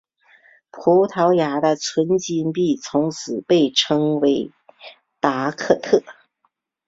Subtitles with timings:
[0.71, 4.51] 匈牙利的纯金币从此被称为
[5.19, 6.01] 达克特。